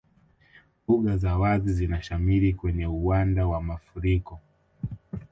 Mbuga 0.83 1.17
za 1.17 1.37
wazi 1.37 1.73
zinashamiri 1.73 2.53
kwenye 2.53 2.87
uwanda 2.87 3.47
wa 3.47 3.61
mafuriko 3.61 4.39